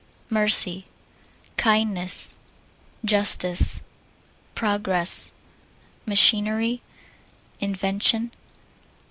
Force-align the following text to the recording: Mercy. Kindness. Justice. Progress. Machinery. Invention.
Mercy. 0.31 0.85
Kindness. 1.57 2.35
Justice. 3.05 3.81
Progress. 4.55 5.31
Machinery. 6.07 6.81
Invention. 7.59 8.31